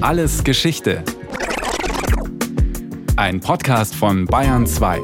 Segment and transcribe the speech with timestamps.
[0.00, 1.02] Alles Geschichte.
[3.16, 5.00] Ein Podcast von Bayern 2.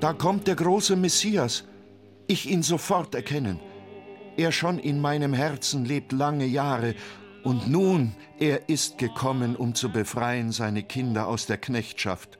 [0.00, 1.64] Da kommt der große Messias.
[2.26, 3.60] Ich ihn sofort erkennen.
[4.38, 6.94] Er schon in meinem Herzen lebt lange Jahre,
[7.44, 12.38] und nun, er ist gekommen, um zu befreien seine Kinder aus der Knechtschaft.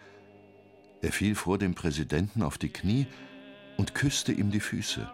[1.02, 3.06] Er fiel vor dem Präsidenten auf die Knie
[3.76, 5.10] und küsste ihm die Füße.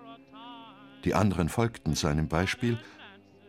[1.04, 2.78] Die anderen folgten seinem Beispiel,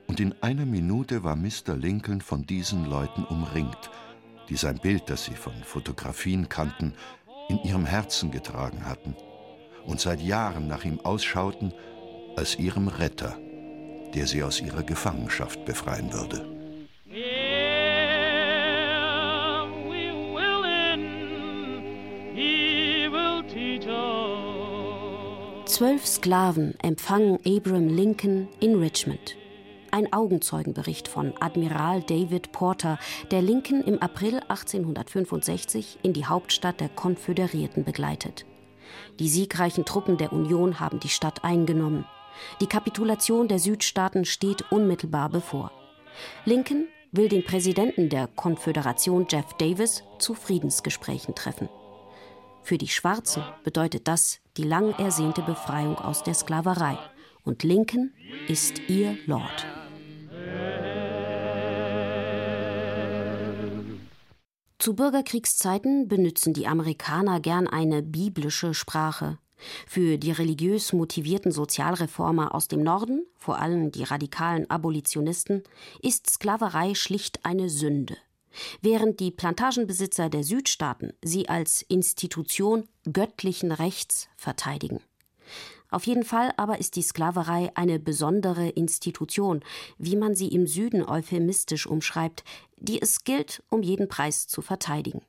[0.08, 1.78] und in einer Minute war Mr.
[1.78, 3.90] Lincoln von diesen Leuten umringt,
[4.50, 6.94] die sein Bild, das sie von Fotografien kannten,
[7.48, 9.16] in ihrem Herzen getragen hatten
[9.86, 11.74] und seit Jahren nach ihm ausschauten
[12.36, 13.38] als ihrem Retter,
[14.14, 16.46] der sie aus ihrer Gefangenschaft befreien würde.
[25.66, 29.38] Zwölf Sklaven empfangen Abraham Lincoln in Richmond.
[29.90, 33.00] Ein Augenzeugenbericht von Admiral David Porter,
[33.32, 38.46] der Lincoln im April 1865 in die Hauptstadt der Konföderierten begleitet.
[39.20, 42.06] Die siegreichen Truppen der Union haben die Stadt eingenommen.
[42.60, 45.72] Die Kapitulation der Südstaaten steht unmittelbar bevor.
[46.46, 51.70] Lincoln will den Präsidenten der Konföderation Jeff Davis zu Friedensgesprächen treffen.
[52.64, 56.98] Für die Schwarzen bedeutet das die lang ersehnte Befreiung aus der Sklaverei.
[57.44, 58.14] Und Lincoln
[58.48, 59.66] ist ihr Lord.
[64.78, 69.38] Zu Bürgerkriegszeiten benutzen die Amerikaner gern eine biblische Sprache.
[69.88, 75.64] Für die religiös motivierten Sozialreformer aus dem Norden, vor allem die radikalen Abolitionisten,
[76.02, 78.18] ist Sklaverei schlicht eine Sünde.
[78.82, 85.02] Während die Plantagenbesitzer der Südstaaten sie als Institution göttlichen Rechts verteidigen.
[85.90, 89.62] Auf jeden Fall aber ist die Sklaverei eine besondere Institution,
[89.98, 92.46] wie man sie im Süden euphemistisch umschreibt,
[92.78, 95.22] die es gilt, um jeden Preis zu verteidigen.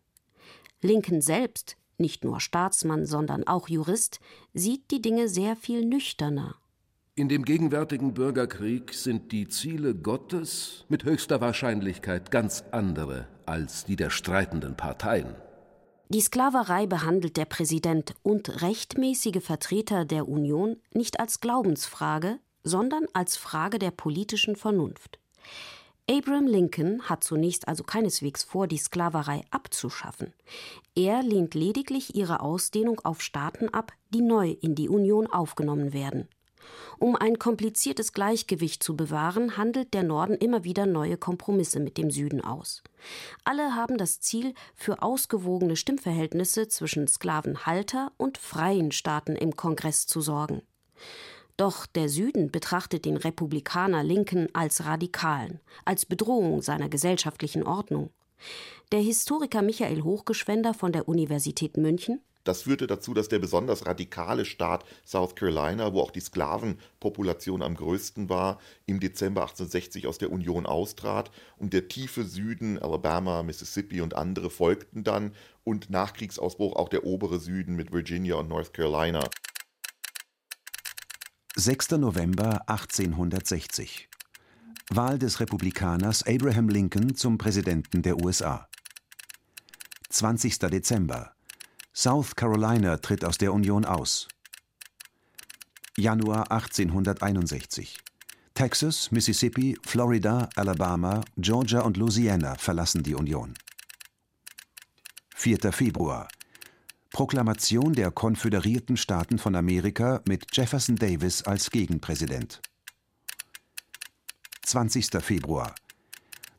[0.81, 4.20] Lincoln selbst, nicht nur Staatsmann, sondern auch Jurist,
[4.52, 6.56] sieht die Dinge sehr viel nüchterner.
[7.14, 13.96] In dem gegenwärtigen Bürgerkrieg sind die Ziele Gottes mit höchster Wahrscheinlichkeit ganz andere als die
[13.96, 15.34] der streitenden Parteien.
[16.08, 23.36] Die Sklaverei behandelt der Präsident und rechtmäßige Vertreter der Union nicht als Glaubensfrage, sondern als
[23.36, 25.19] Frage der politischen Vernunft.
[26.10, 30.32] Abraham Lincoln hat zunächst also keineswegs vor, die Sklaverei abzuschaffen.
[30.96, 36.28] Er lehnt lediglich ihre Ausdehnung auf Staaten ab, die neu in die Union aufgenommen werden.
[36.98, 42.10] Um ein kompliziertes Gleichgewicht zu bewahren, handelt der Norden immer wieder neue Kompromisse mit dem
[42.10, 42.82] Süden aus.
[43.44, 50.20] Alle haben das Ziel, für ausgewogene Stimmverhältnisse zwischen Sklavenhalter und freien Staaten im Kongress zu
[50.20, 50.62] sorgen.
[51.56, 58.10] Doch der Süden betrachtet den Republikaner Lincoln als Radikalen, als Bedrohung seiner gesellschaftlichen Ordnung.
[58.90, 64.44] Der Historiker Michael Hochgeschwender von der Universität München das führte dazu, dass der besonders radikale
[64.44, 70.32] Staat South Carolina, wo auch die Sklavenpopulation am größten war, im Dezember 1860 aus der
[70.32, 75.32] Union austrat und der tiefe Süden, Alabama, Mississippi und andere folgten dann
[75.62, 79.28] und nach Kriegsausbruch auch der obere Süden mit Virginia und North Carolina.
[81.54, 81.90] 6.
[81.98, 84.08] November 1860
[84.88, 88.68] Wahl des Republikaners Abraham Lincoln zum Präsidenten der USA.
[90.08, 90.58] 20.
[90.60, 91.34] Dezember
[91.94, 94.28] South Carolina tritt aus der Union aus.
[95.98, 97.98] Januar 1861.
[98.54, 103.52] Texas, Mississippi, Florida, Alabama, Georgia und Louisiana verlassen die Union.
[105.34, 105.70] 4.
[105.70, 106.28] Februar.
[107.22, 112.60] Proklamation der Konföderierten Staaten von Amerika mit Jefferson Davis als Gegenpräsident.
[114.65, 115.22] 20.
[115.22, 115.72] Februar.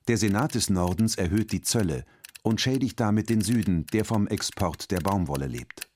[0.08, 2.06] Der Senat des Nordens erhöht die Zölle
[2.44, 5.90] und schädigt damit den Süden, der vom Export der Baumwolle lebt.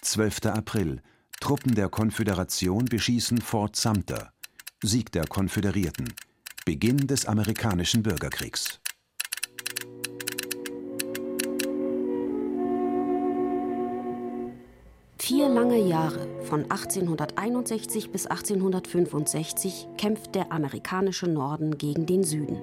[0.00, 0.46] 12.
[0.46, 1.02] April.
[1.38, 4.32] Truppen der Konföderation beschießen Fort Sumter.
[4.82, 6.12] Sieg der Konföderierten.
[6.64, 8.81] Beginn des amerikanischen Bürgerkriegs.
[15.62, 22.60] Lange Jahre, von 1861 bis 1865, kämpft der amerikanische Norden gegen den Süden.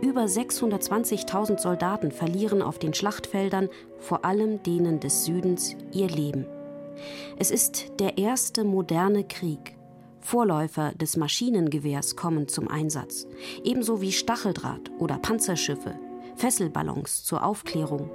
[0.00, 6.46] Über 620.000 Soldaten verlieren auf den Schlachtfeldern, vor allem denen des Südens, ihr Leben.
[7.36, 9.76] Es ist der erste moderne Krieg.
[10.20, 13.26] Vorläufer des Maschinengewehrs kommen zum Einsatz,
[13.64, 15.94] ebenso wie Stacheldraht oder Panzerschiffe,
[16.36, 18.10] Fesselballons zur Aufklärung.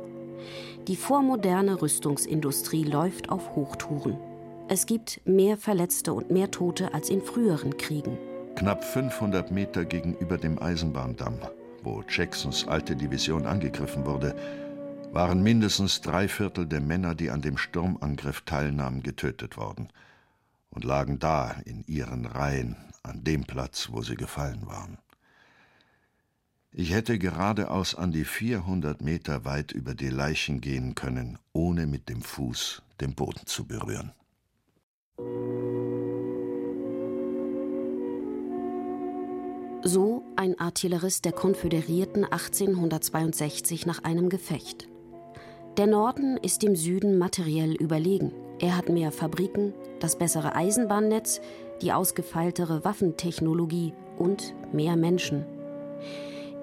[0.87, 4.17] Die vormoderne Rüstungsindustrie läuft auf Hochtouren.
[4.67, 8.17] Es gibt mehr Verletzte und mehr Tote als in früheren Kriegen.
[8.55, 11.39] Knapp 500 Meter gegenüber dem Eisenbahndamm,
[11.83, 14.35] wo Jacksons alte Division angegriffen wurde,
[15.11, 19.89] waren mindestens drei Viertel der Männer, die an dem Sturmangriff teilnahmen, getötet worden
[20.71, 24.97] und lagen da in ihren Reihen an dem Platz, wo sie gefallen waren.
[26.77, 32.09] Ich hätte geradeaus an die 400 Meter weit über die Leichen gehen können, ohne mit
[32.09, 34.11] dem Fuß den Boden zu berühren.
[39.83, 44.89] So ein Artillerist der Konföderierten 1862 nach einem Gefecht.
[45.77, 48.33] Der Norden ist dem Süden materiell überlegen.
[48.59, 51.39] Er hat mehr Fabriken, das bessere Eisenbahnnetz,
[51.81, 55.45] die ausgefeiltere Waffentechnologie und mehr Menschen.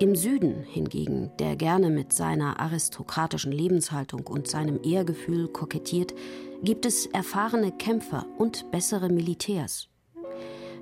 [0.03, 6.13] Im Süden hingegen, der gerne mit seiner aristokratischen Lebenshaltung und seinem Ehrgefühl kokettiert,
[6.61, 9.89] gibt es erfahrene Kämpfer und bessere Militärs.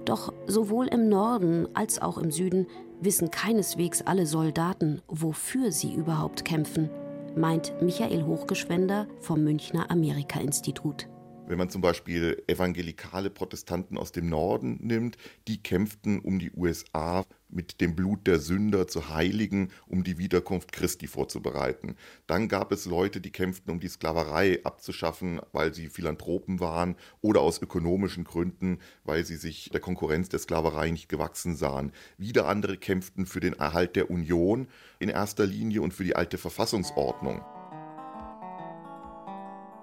[0.06, 2.66] Doch sowohl im Norden als auch im Süden
[3.02, 6.88] wissen keineswegs alle Soldaten, wofür sie überhaupt kämpfen,
[7.36, 11.08] meint Michael Hochgeschwender vom Münchner Amerika-Institut.
[11.50, 15.16] Wenn man zum Beispiel evangelikale Protestanten aus dem Norden nimmt,
[15.48, 20.70] die kämpften, um die USA mit dem Blut der Sünder zu heiligen, um die Wiederkunft
[20.70, 21.96] Christi vorzubereiten.
[22.28, 27.40] Dann gab es Leute, die kämpften, um die Sklaverei abzuschaffen, weil sie Philanthropen waren oder
[27.40, 31.90] aus ökonomischen Gründen, weil sie sich der Konkurrenz der Sklaverei nicht gewachsen sahen.
[32.16, 34.68] Wieder andere kämpften für den Erhalt der Union
[35.00, 37.44] in erster Linie und für die alte Verfassungsordnung.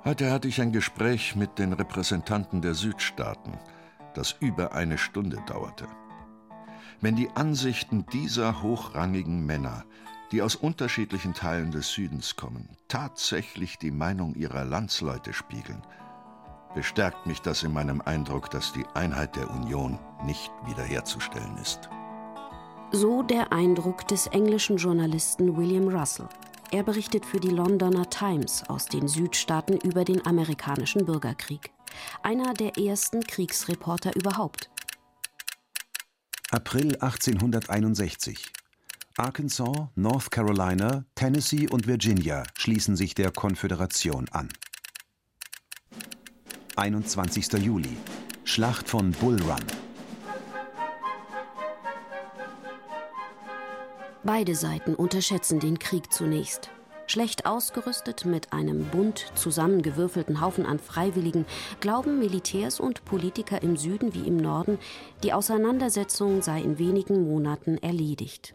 [0.07, 3.51] Heute hatte ich ein Gespräch mit den Repräsentanten der Südstaaten,
[4.13, 5.85] das über eine Stunde dauerte.
[7.01, 9.83] Wenn die Ansichten dieser hochrangigen Männer,
[10.31, 15.81] die aus unterschiedlichen Teilen des Südens kommen, tatsächlich die Meinung ihrer Landsleute spiegeln,
[16.73, 21.89] bestärkt mich das in meinem Eindruck, dass die Einheit der Union nicht wiederherzustellen ist.
[22.93, 26.29] So der Eindruck des englischen Journalisten William Russell.
[26.71, 31.71] Er berichtet für die Londoner Times aus den Südstaaten über den amerikanischen Bürgerkrieg.
[32.23, 34.69] Einer der ersten Kriegsreporter überhaupt.
[36.51, 38.51] April 1861.
[39.17, 44.49] Arkansas, North Carolina, Tennessee und Virginia schließen sich der Konföderation an.
[46.75, 47.53] 21.
[47.53, 47.97] Juli.
[48.43, 49.86] Schlacht von Bull Run.
[54.23, 56.69] Beide Seiten unterschätzen den Krieg zunächst.
[57.05, 61.45] Schlecht ausgerüstet mit einem bunt zusammengewürfelten Haufen an Freiwilligen
[61.79, 64.77] glauben Militärs und Politiker im Süden wie im Norden,
[65.23, 68.53] die Auseinandersetzung sei in wenigen Monaten erledigt.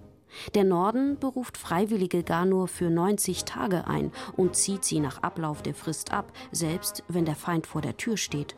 [0.54, 5.62] Der Norden beruft Freiwillige gar nur für 90 Tage ein und zieht sie nach Ablauf
[5.62, 8.56] der Frist ab, selbst wenn der Feind vor der Tür steht.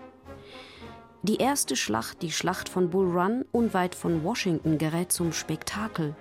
[1.22, 6.14] Die erste Schlacht, die Schlacht von Bull Run, unweit von Washington, gerät zum Spektakel.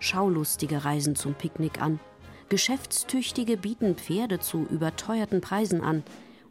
[0.00, 2.00] Schaulustige reisen zum Picknick an.
[2.48, 6.02] Geschäftstüchtige bieten Pferde zu überteuerten Preisen an.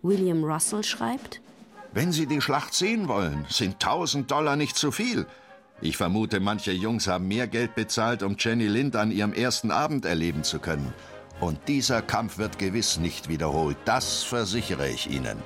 [0.02, 1.42] William Russell schreibt:
[1.94, 5.26] Wenn Sie die Schlacht sehen wollen, sind 1000 Dollar nicht zu viel.
[5.82, 10.06] Ich vermute, manche Jungs haben mehr Geld bezahlt, um Jenny Lind an ihrem ersten Abend
[10.06, 10.94] erleben zu können.
[11.40, 13.78] Und dieser Kampf wird gewiss nicht wiederholt.
[13.86, 15.38] Das versichere ich Ihnen.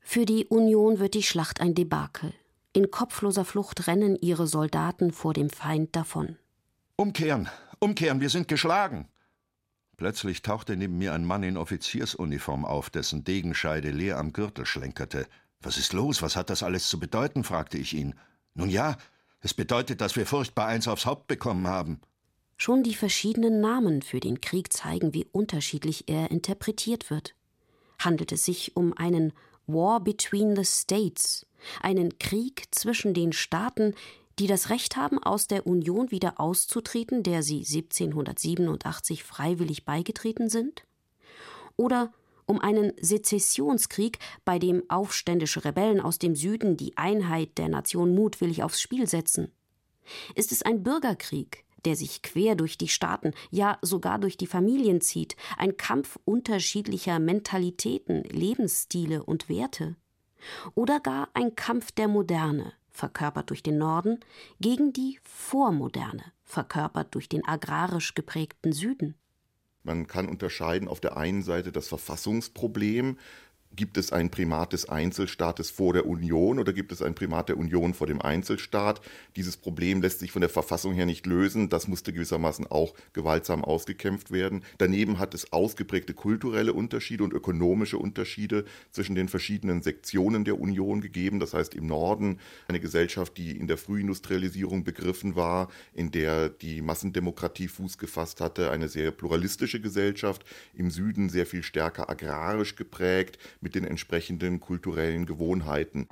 [0.00, 2.32] Für die Union wird die Schlacht ein Debakel.
[2.72, 6.36] In kopfloser Flucht rennen ihre Soldaten vor dem Feind davon.
[6.94, 7.48] Umkehren,
[7.80, 9.08] umkehren, wir sind geschlagen.
[9.96, 15.26] Plötzlich tauchte neben mir ein Mann in Offiziersuniform auf, dessen Degenscheide leer am Gürtel schlenkerte.
[15.60, 16.22] Was ist los?
[16.22, 17.42] Was hat das alles zu bedeuten?
[17.42, 18.14] fragte ich ihn.
[18.54, 18.96] Nun ja,
[19.40, 22.00] es bedeutet, dass wir furchtbar eins aufs Haupt bekommen haben.
[22.56, 27.34] Schon die verschiedenen Namen für den Krieg zeigen, wie unterschiedlich er interpretiert wird.
[27.98, 29.32] Handelt es sich um einen
[29.66, 31.46] War between the States,
[31.82, 33.94] einen Krieg zwischen den Staaten,
[34.38, 40.84] die das Recht haben, aus der Union wieder auszutreten, der sie 1787 freiwillig beigetreten sind?
[41.76, 42.12] Oder
[42.46, 48.62] um einen Sezessionskrieg, bei dem aufständische Rebellen aus dem Süden die Einheit der Nation mutwillig
[48.62, 49.52] aufs Spiel setzen?
[50.34, 55.00] Ist es ein Bürgerkrieg, der sich quer durch die Staaten, ja sogar durch die Familien
[55.00, 59.96] zieht, ein Kampf unterschiedlicher Mentalitäten, Lebensstile und Werte?
[60.74, 64.20] Oder gar ein Kampf der Moderne, verkörpert durch den Norden,
[64.60, 69.14] gegen die Vormoderne, verkörpert durch den agrarisch geprägten Süden?
[69.82, 73.18] Man kann unterscheiden auf der einen Seite das Verfassungsproblem,
[73.76, 77.56] Gibt es ein Primat des Einzelstaates vor der Union oder gibt es ein Primat der
[77.56, 79.00] Union vor dem Einzelstaat?
[79.36, 81.68] Dieses Problem lässt sich von der Verfassung her nicht lösen.
[81.68, 84.64] Das musste gewissermaßen auch gewaltsam ausgekämpft werden.
[84.78, 91.00] Daneben hat es ausgeprägte kulturelle Unterschiede und ökonomische Unterschiede zwischen den verschiedenen Sektionen der Union
[91.00, 91.38] gegeben.
[91.38, 96.82] Das heißt im Norden eine Gesellschaft, die in der Frühindustrialisierung begriffen war, in der die
[96.82, 100.44] Massendemokratie Fuß gefasst hatte, eine sehr pluralistische Gesellschaft.
[100.74, 106.08] Im Süden sehr viel stärker agrarisch geprägt mit den entsprechenden kulturellen Gewohnheiten.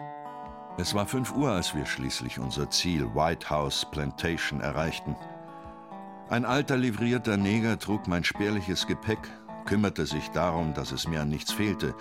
[0.76, 5.16] Es war 5 Uhr, als wir schließlich unser Ziel White House Plantation erreichten.
[6.28, 9.20] Ein alter livrierter Neger trug mein spärliches Gepäck,
[9.64, 11.94] kümmerte sich darum, dass es mir an nichts fehlte,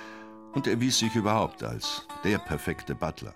[0.53, 3.33] und erwies sich überhaupt als der perfekte Butler.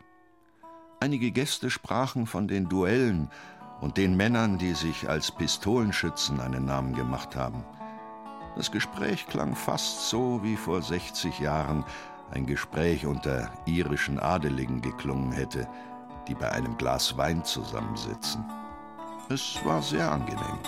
[1.00, 3.30] Einige Gäste sprachen von den Duellen
[3.80, 7.64] und den Männern, die sich als Pistolenschützen einen Namen gemacht haben.
[8.56, 11.86] Das Gespräch klang fast so, wie vor 60 Jahren
[12.32, 15.68] ein Gespräch unter irischen Adeligen geklungen hätte,
[16.28, 18.44] die bei einem Glas Wein zusammensitzen.
[19.30, 20.60] Es war sehr angenehm.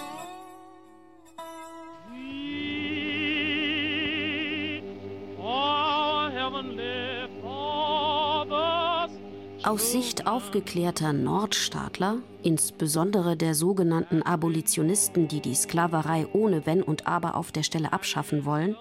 [9.63, 17.35] Aus Sicht aufgeklärter Nordstaatler, insbesondere der sogenannten Abolitionisten, die die Sklaverei ohne Wenn und Aber
[17.35, 18.75] auf der Stelle abschaffen wollen,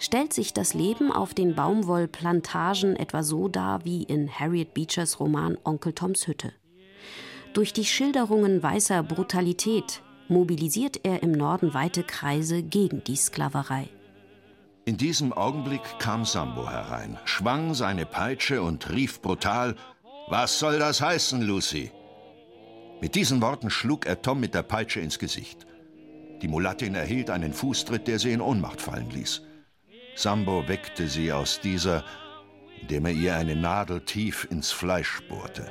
[0.00, 5.56] stellt sich das Leben auf den Baumwollplantagen etwa so dar wie in Harriet Beechers Roman
[5.62, 6.52] Onkel Toms Hütte.
[7.54, 13.88] Durch die Schilderungen weißer Brutalität mobilisiert er im Norden weite Kreise gegen die Sklaverei.
[14.86, 19.76] In diesem Augenblick kam Sambo herein, schwang seine Peitsche und rief brutal
[20.30, 21.90] was soll das heißen, Lucy?
[23.00, 25.66] Mit diesen Worten schlug er Tom mit der Peitsche ins Gesicht.
[26.40, 29.42] Die Mulattin erhielt einen Fußtritt, der sie in Ohnmacht fallen ließ.
[30.14, 32.04] Sambo weckte sie aus dieser,
[32.80, 35.70] indem er ihr eine Nadel tief ins Fleisch bohrte.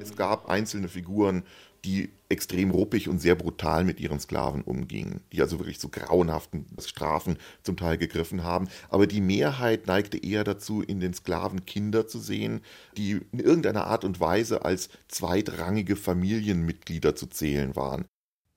[0.00, 1.44] Es gab einzelne Figuren,
[1.84, 6.66] die extrem ruppig und sehr brutal mit ihren Sklaven umgingen, die also wirklich zu grauenhaften
[6.78, 8.68] Strafen zum Teil gegriffen haben.
[8.88, 12.60] Aber die Mehrheit neigte eher dazu, in den Sklaven Kinder zu sehen,
[12.96, 18.06] die in irgendeiner Art und Weise als zweitrangige Familienmitglieder zu zählen waren.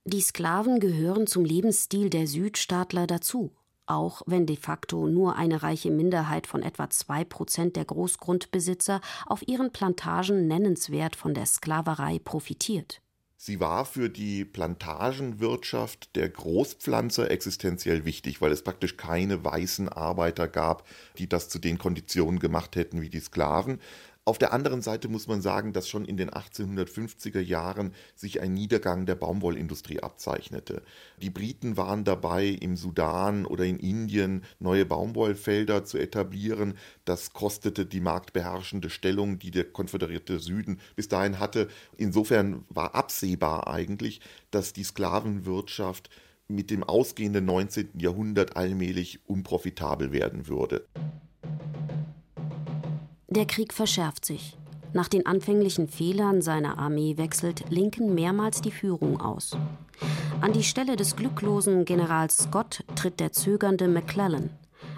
[0.05, 3.51] Die Sklaven gehören zum Lebensstil der Südstaatler dazu,
[3.85, 9.47] auch wenn de facto nur eine reiche Minderheit von etwa zwei Prozent der Großgrundbesitzer auf
[9.47, 13.01] ihren Plantagen nennenswert von der Sklaverei profitiert.
[13.35, 20.47] Sie war für die Plantagenwirtschaft der Großpflanzer existenziell wichtig, weil es praktisch keine weißen Arbeiter
[20.47, 20.87] gab,
[21.17, 23.79] die das zu den Konditionen gemacht hätten wie die Sklaven.
[24.25, 28.53] Auf der anderen Seite muss man sagen, dass schon in den 1850er Jahren sich ein
[28.53, 30.81] Niedergang der Baumwollindustrie abzeichnete.
[31.21, 36.75] Die Briten waren dabei, im Sudan oder in Indien neue Baumwollfelder zu etablieren.
[37.03, 41.67] Das kostete die marktbeherrschende Stellung, die der konföderierte Süden bis dahin hatte.
[41.97, 46.09] Insofern war absehbar eigentlich, dass die Sklavenwirtschaft
[46.47, 47.99] mit dem ausgehenden 19.
[47.99, 50.85] Jahrhundert allmählich unprofitabel werden würde.
[53.35, 54.55] Der Krieg verschärft sich.
[54.93, 59.57] Nach den anfänglichen Fehlern seiner Armee wechselt Lincoln mehrmals die Führung aus.
[60.39, 64.51] An die Stelle des glücklosen Generals Scott tritt der zögernde McClellan.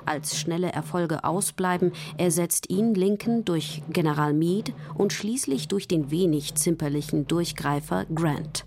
[0.06, 6.56] Als schnelle Erfolge ausbleiben, ersetzt ihn Lincoln durch General Meade und schließlich durch den wenig
[6.56, 8.66] zimperlichen Durchgreifer Grant.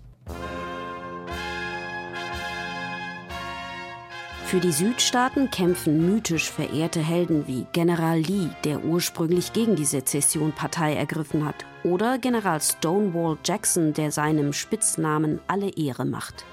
[4.49, 10.53] Für die Südstaaten kämpfen mythisch verehrte Helden wie General Lee, der ursprünglich gegen die Sezession
[10.53, 16.45] Partei ergriffen hat, oder General Stonewall Jackson, der seinem Spitznamen alle Ehre macht.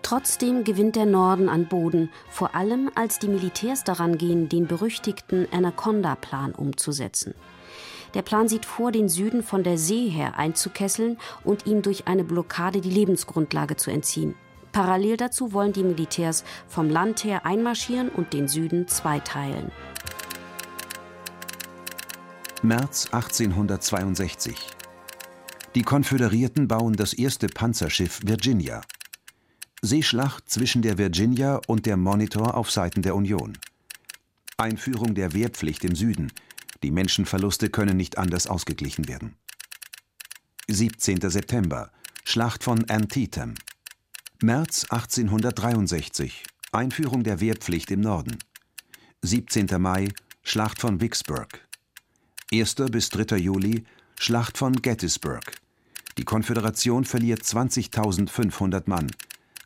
[0.00, 5.46] Trotzdem gewinnt der Norden an Boden, vor allem als die Militärs daran gehen, den berüchtigten
[5.52, 7.34] Anaconda-Plan umzusetzen.
[8.14, 12.24] Der Plan sieht vor, den Süden von der See her einzukesseln und ihm durch eine
[12.24, 14.34] Blockade die Lebensgrundlage zu entziehen.
[14.72, 19.70] Parallel dazu wollen die Militärs vom Land her einmarschieren und den Süden zweiteilen.
[22.62, 24.56] März 1862.
[25.74, 28.80] Die Konföderierten bauen das erste Panzerschiff Virginia.
[29.80, 33.56] Seeschlacht zwischen der Virginia und der Monitor auf Seiten der Union.
[34.56, 36.32] Einführung der Wehrpflicht im Süden.
[36.82, 39.36] Die Menschenverluste können nicht anders ausgeglichen werden.
[40.66, 41.20] 17.
[41.30, 41.92] September.
[42.24, 43.54] Schlacht von Antietam.
[44.40, 48.38] März 1863 Einführung der Wehrpflicht im Norden.
[49.22, 49.66] 17.
[49.82, 50.10] Mai
[50.44, 51.66] Schlacht von Vicksburg.
[52.52, 52.76] 1.
[52.92, 53.36] bis 3.
[53.36, 53.84] Juli
[54.16, 55.42] Schlacht von Gettysburg.
[56.18, 59.10] Die Konföderation verliert 20.500 Mann,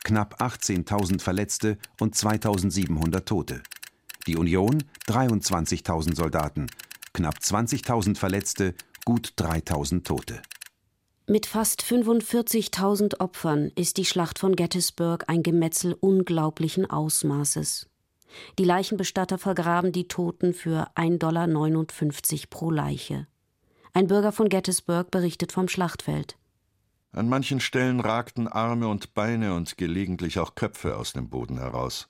[0.05, 3.63] knapp 18.000 Verletzte und 2.700 Tote.
[4.27, 6.69] Die Union 23.000 Soldaten,
[7.13, 8.75] knapp 20.000 Verletzte,
[9.05, 10.41] gut 3.000 Tote.
[11.29, 17.89] Mit fast 45.000 Opfern ist die Schlacht von Gettysburg ein Gemetzel unglaublichen Ausmaßes.
[18.59, 21.47] Die Leichenbestatter vergraben die Toten für 1,59 Dollar
[22.51, 23.29] pro Leiche.
[23.93, 26.37] Ein Bürger von Gettysburg berichtet vom Schlachtfeld.
[27.13, 32.09] An manchen Stellen ragten Arme und Beine und gelegentlich auch Köpfe aus dem Boden heraus.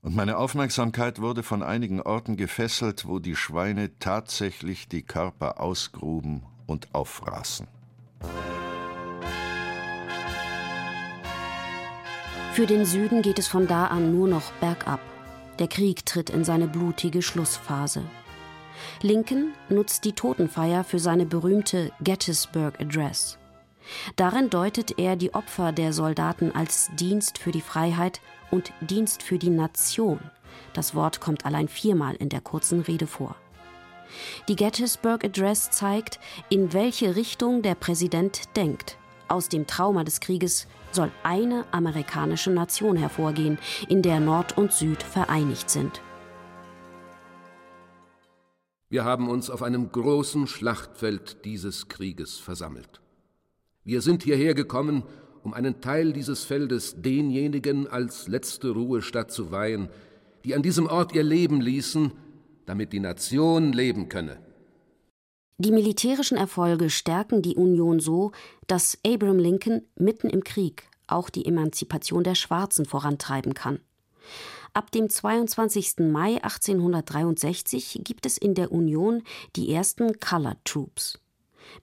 [0.00, 6.44] Und meine Aufmerksamkeit wurde von einigen Orten gefesselt, wo die Schweine tatsächlich die Körper ausgruben
[6.66, 7.73] und auffraßen.
[12.52, 15.00] Für den Süden geht es von da an nur noch bergab.
[15.58, 18.02] Der Krieg tritt in seine blutige Schlussphase.
[19.02, 23.38] Lincoln nutzt die Totenfeier für seine berühmte Gettysburg Address.
[24.16, 29.38] Darin deutet er die Opfer der Soldaten als Dienst für die Freiheit und Dienst für
[29.38, 30.20] die Nation.
[30.72, 33.36] Das Wort kommt allein viermal in der kurzen Rede vor.
[34.48, 38.96] Die Gettysburg Address zeigt, in welche Richtung der Präsident denkt.
[39.28, 45.02] Aus dem Trauma des Krieges soll eine amerikanische Nation hervorgehen, in der Nord und Süd
[45.02, 46.00] vereinigt sind.
[48.88, 53.00] Wir haben uns auf einem großen Schlachtfeld dieses Krieges versammelt.
[53.82, 55.02] Wir sind hierher gekommen,
[55.42, 59.88] um einen Teil dieses Feldes denjenigen als letzte Ruhestadt zu weihen,
[60.44, 62.12] die an diesem Ort ihr Leben ließen,
[62.66, 64.38] damit die Nation leben könne.
[65.58, 68.32] Die militärischen Erfolge stärken die Union so,
[68.66, 73.80] dass Abraham Lincoln mitten im Krieg auch die Emanzipation der Schwarzen vorantreiben kann.
[74.72, 75.98] Ab dem 22.
[76.10, 79.22] Mai 1863 gibt es in der Union
[79.54, 81.20] die ersten Colored Troops.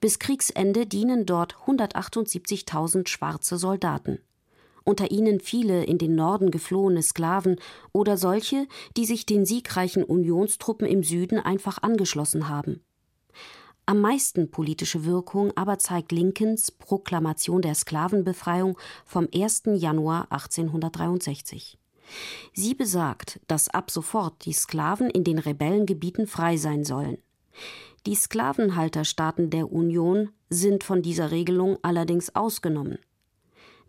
[0.00, 4.18] Bis Kriegsende dienen dort 178.000 schwarze Soldaten.
[4.84, 7.56] Unter ihnen viele in den Norden geflohene Sklaven
[7.92, 12.80] oder solche, die sich den siegreichen Unionstruppen im Süden einfach angeschlossen haben.
[13.84, 19.64] Am meisten politische Wirkung aber zeigt Lincolns Proklamation der Sklavenbefreiung vom 1.
[19.74, 21.78] Januar 1863.
[22.52, 27.18] Sie besagt, dass ab sofort die Sklaven in den Rebellengebieten frei sein sollen.
[28.06, 32.98] Die Sklavenhalterstaaten der Union sind von dieser Regelung allerdings ausgenommen.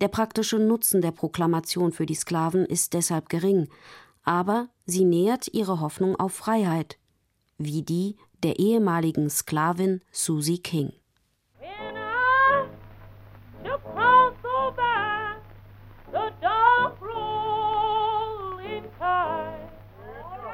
[0.02, 3.70] Der praktische Nutzen der Proklamation für die Sklaven ist deshalb gering,
[4.24, 6.98] aber sie nähert ihre Hoffnung auf Freiheit,
[7.58, 10.92] wie die der ehemaligen Sklavin Susie King.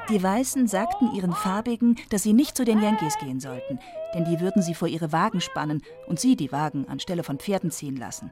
[0.10, 3.80] Die Weißen sagten ihren Farbigen, dass sie nicht zu den Yankees gehen sollten,
[4.16, 7.70] denn die würden sie vor ihre Wagen spannen und sie die Wagen anstelle von Pferden
[7.70, 8.32] ziehen lassen.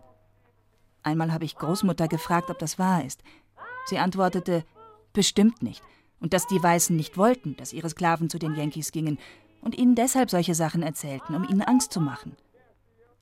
[1.08, 3.24] Einmal habe ich Großmutter gefragt, ob das wahr ist.
[3.86, 4.66] Sie antwortete,
[5.14, 5.82] bestimmt nicht,
[6.20, 9.18] und dass die Weißen nicht wollten, dass ihre Sklaven zu den Yankees gingen,
[9.62, 12.36] und ihnen deshalb solche Sachen erzählten, um ihnen Angst zu machen.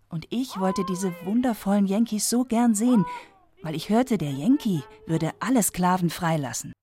[0.10, 3.06] Und ich wollte diese wundervollen Yankees so gern sehen,
[3.62, 6.74] weil ich hörte, der Yankee würde alle Sklaven freilassen.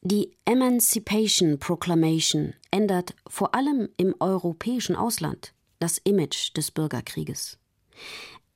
[0.00, 7.58] Die Emancipation Proclamation ändert vor allem im europäischen Ausland das Image des Bürgerkrieges.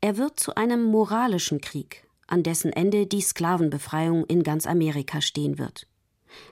[0.03, 5.59] Er wird zu einem moralischen Krieg, an dessen Ende die Sklavenbefreiung in ganz Amerika stehen
[5.59, 5.87] wird.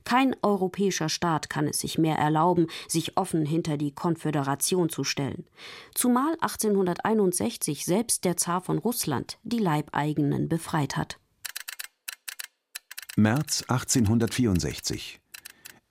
[0.05, 5.47] Kein europäischer Staat kann es sich mehr erlauben, sich offen hinter die Konföderation zu stellen,
[5.95, 11.19] zumal 1861 selbst der Zar von Russland die Leibeigenen befreit hat.
[13.17, 15.21] März 1864.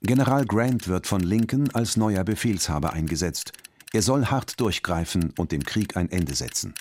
[0.02, 3.52] General Grant wird von Lincoln als neuer Befehlshaber eingesetzt.
[3.92, 6.74] Er soll hart durchgreifen und dem Krieg ein Ende setzen.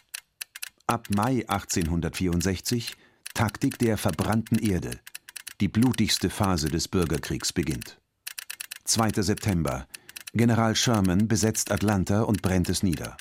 [0.90, 2.96] Ab Mai 1864
[3.34, 5.02] Taktik der verbrannten Erde.
[5.60, 8.00] Die blutigste Phase des Bürgerkriegs beginnt.
[8.86, 9.22] 2.
[9.22, 9.86] September.
[10.34, 13.18] General Sherman besetzt Atlanta und brennt es nieder.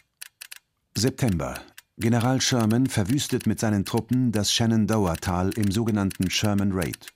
[0.97, 1.61] September.
[1.99, 7.09] General Sherman verwüstet mit seinen Truppen das Shenandoah-Tal im sogenannten Sherman Raid.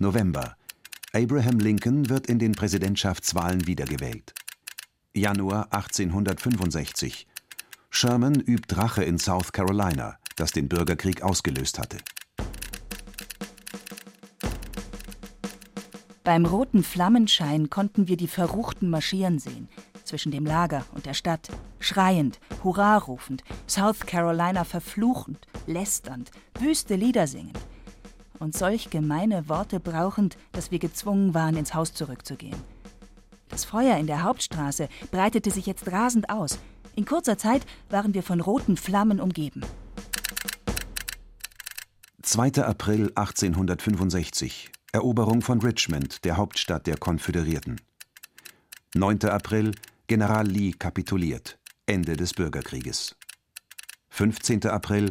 [0.00, 0.54] November.
[1.14, 4.34] Abraham Lincoln wird in den Präsidentschaftswahlen wiedergewählt.
[5.14, 7.26] Januar 1865.
[7.90, 11.98] Sherman übt Rache in South Carolina, das den Bürgerkrieg ausgelöst hatte.
[16.22, 19.68] Beim roten Flammenschein konnten wir die Verruchten marschieren sehen,
[20.04, 21.48] zwischen dem Lager und der Stadt,
[21.80, 27.58] schreiend, Hurra rufend, South Carolina verfluchend, lästernd, wüste Lieder singend.
[28.38, 32.56] Und solch gemeine Worte brauchend, dass wir gezwungen waren, ins Haus zurückzugehen.
[33.48, 36.58] Das Feuer in der Hauptstraße breitete sich jetzt rasend aus.
[37.00, 39.62] In kurzer Zeit waren wir von roten Flammen umgeben.
[42.20, 42.62] 2.
[42.62, 47.80] April 1865 Eroberung von Richmond, der Hauptstadt der Konföderierten.
[48.92, 49.24] 9.
[49.30, 49.74] April
[50.08, 51.58] General Lee kapituliert.
[51.86, 53.16] Ende des Bürgerkrieges.
[54.10, 54.66] 15.
[54.66, 55.08] April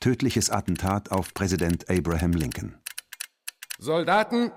[0.00, 2.74] tödliches Attentat auf Präsident Abraham Lincoln.
[3.78, 4.50] Soldaten,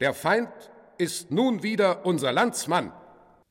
[0.00, 0.50] der Feind
[0.98, 2.92] ist nun wieder unser Landsmann.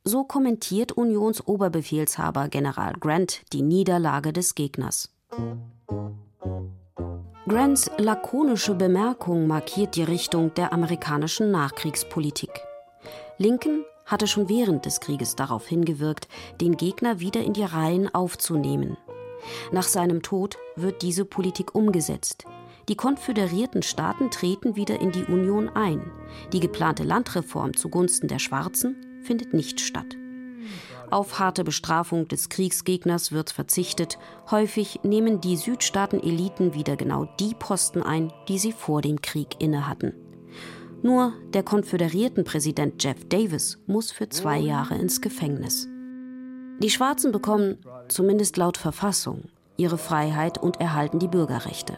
[0.07, 5.09] So kommentiert Unionsoberbefehlshaber General Grant die Niederlage des Gegners.
[7.47, 12.51] Grants lakonische Bemerkung markiert die Richtung der amerikanischen Nachkriegspolitik.
[13.39, 16.27] Lincoln hatte schon während des Krieges darauf hingewirkt,
[16.61, 18.97] den Gegner wieder in die Reihen aufzunehmen.
[19.71, 22.45] Nach seinem Tod wird diese Politik umgesetzt.
[22.89, 26.11] Die konföderierten Staaten treten wieder in die Union ein.
[26.53, 30.15] Die geplante Landreform zugunsten der Schwarzen findet nicht statt.
[31.11, 34.17] Auf harte Bestrafung des Kriegsgegners wird verzichtet.
[34.49, 40.13] Häufig nehmen die Südstaaten-Eliten wieder genau die Posten ein, die sie vor dem Krieg innehatten.
[41.03, 45.87] Nur der konföderierten Präsident Jeff Davis muss für zwei Jahre ins Gefängnis.
[46.79, 49.43] Die Schwarzen bekommen, zumindest laut Verfassung,
[49.77, 51.97] ihre Freiheit und erhalten die Bürgerrechte.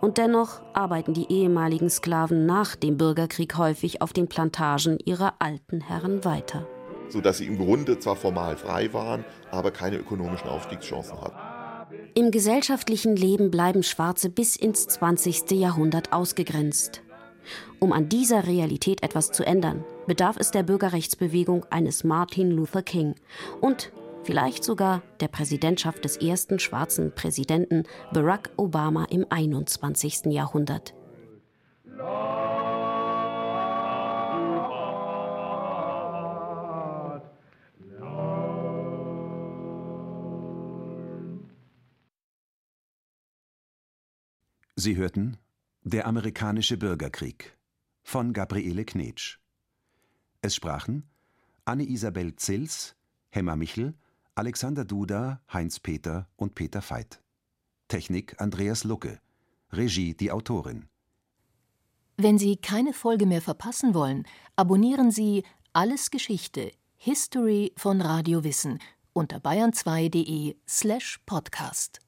[0.00, 5.80] Und dennoch arbeiten die ehemaligen Sklaven nach dem Bürgerkrieg häufig auf den Plantagen ihrer alten
[5.80, 6.66] Herren weiter.
[7.08, 11.36] Sodass sie im Grunde zwar formal frei waren, aber keine ökonomischen Aufstiegschancen hatten.
[12.14, 15.52] Im gesellschaftlichen Leben bleiben Schwarze bis ins 20.
[15.52, 17.02] Jahrhundert ausgegrenzt.
[17.78, 23.14] Um an dieser Realität etwas zu ändern, bedarf es der Bürgerrechtsbewegung eines Martin Luther King
[23.60, 23.92] und
[24.26, 30.26] vielleicht sogar der Präsidentschaft des ersten schwarzen Präsidenten Barack Obama im 21.
[30.26, 30.94] Jahrhundert.
[44.74, 45.38] Sie hörten
[45.84, 47.56] Der amerikanische Bürgerkrieg
[48.02, 49.38] von Gabriele Knetsch.
[50.42, 51.08] Es sprachen
[51.64, 52.96] Anne-Isabel Zils,
[53.30, 53.94] Hemmer Michel,
[54.38, 57.22] Alexander Duda, Heinz Peter und Peter Veit.
[57.88, 59.18] Technik Andreas Lucke.
[59.72, 60.90] Regie die Autorin.
[62.18, 68.78] Wenn Sie keine Folge mehr verpassen wollen, abonnieren Sie Alles Geschichte History von Radio Wissen
[69.14, 72.00] unter bayern2.de slash podcast.